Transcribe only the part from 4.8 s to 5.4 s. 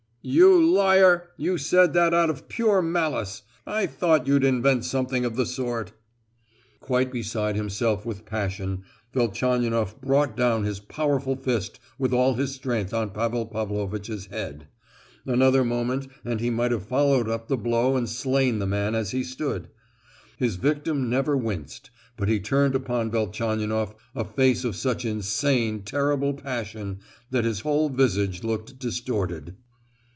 something of